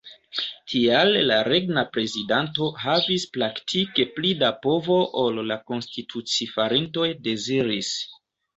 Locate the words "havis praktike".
2.87-4.07